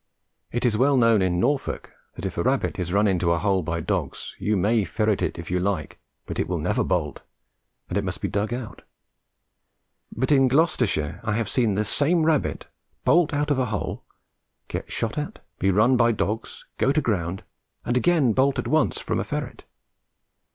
It 0.51 0.65
is 0.65 0.75
well 0.75 0.97
known 0.97 1.21
in 1.21 1.39
Norfolk 1.39 1.93
that 2.15 2.25
if 2.25 2.35
a 2.35 2.41
rabbit 2.41 2.79
is 2.79 2.91
run 2.91 3.07
into 3.07 3.31
a 3.33 3.37
hole 3.37 3.61
by 3.61 3.79
dogs, 3.81 4.35
you 4.39 4.57
may 4.57 4.83
ferret 4.83 5.21
it 5.21 5.37
if 5.37 5.51
you 5.51 5.59
like, 5.59 5.99
but 6.25 6.39
it 6.39 6.47
will 6.47 6.57
never 6.57 6.83
bolt, 6.83 7.21
and 7.87 7.95
it 7.99 8.03
must 8.03 8.19
be 8.19 8.27
dug 8.27 8.51
out. 8.51 8.81
But 10.11 10.31
in 10.31 10.47
Gloucestershire 10.47 11.21
I 11.23 11.33
have 11.33 11.47
seen 11.47 11.75
the 11.75 11.83
same 11.83 12.23
rabbit 12.23 12.65
bolt 13.05 13.31
out 13.31 13.51
of 13.51 13.59
a 13.59 13.65
hole, 13.67 14.03
get 14.69 14.91
shot 14.91 15.19
at, 15.19 15.37
be 15.59 15.69
run 15.69 15.97
by 15.97 16.13
dogs, 16.13 16.65
go 16.79 16.91
to 16.91 16.99
ground, 16.99 17.43
and 17.85 17.95
again 17.95 18.33
bolt 18.33 18.57
at 18.57 18.67
once 18.67 18.99
from 18.99 19.19
a 19.19 19.23
ferret. 19.23 19.65